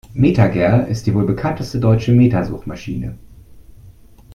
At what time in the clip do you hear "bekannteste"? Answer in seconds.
1.27-1.79